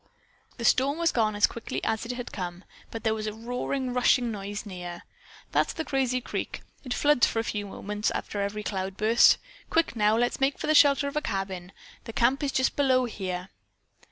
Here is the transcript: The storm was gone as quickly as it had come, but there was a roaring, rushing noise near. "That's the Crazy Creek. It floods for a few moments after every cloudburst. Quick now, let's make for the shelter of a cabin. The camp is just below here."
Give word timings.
The 0.57 0.65
storm 0.65 0.97
was 0.97 1.11
gone 1.11 1.35
as 1.35 1.45
quickly 1.45 1.79
as 1.83 2.07
it 2.07 2.13
had 2.13 2.31
come, 2.31 2.63
but 2.89 3.03
there 3.03 3.13
was 3.13 3.27
a 3.27 3.33
roaring, 3.35 3.93
rushing 3.93 4.31
noise 4.31 4.65
near. 4.65 5.03
"That's 5.51 5.73
the 5.73 5.85
Crazy 5.85 6.19
Creek. 6.19 6.61
It 6.83 6.91
floods 6.91 7.27
for 7.27 7.37
a 7.37 7.43
few 7.43 7.67
moments 7.67 8.09
after 8.09 8.41
every 8.41 8.63
cloudburst. 8.63 9.37
Quick 9.69 9.95
now, 9.95 10.17
let's 10.17 10.39
make 10.41 10.57
for 10.57 10.65
the 10.65 10.73
shelter 10.73 11.07
of 11.07 11.15
a 11.17 11.21
cabin. 11.21 11.71
The 12.05 12.13
camp 12.13 12.41
is 12.43 12.51
just 12.51 12.75
below 12.75 13.05
here." 13.05 13.49